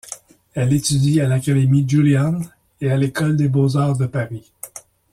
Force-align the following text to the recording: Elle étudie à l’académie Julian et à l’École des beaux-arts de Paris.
Elle 0.55 0.73
étudie 0.73 1.21
à 1.21 1.27
l’académie 1.27 1.85
Julian 1.87 2.39
et 2.81 2.89
à 2.89 2.97
l’École 2.97 3.37
des 3.37 3.47
beaux-arts 3.49 3.95
de 3.99 4.07
Paris. 4.07 4.51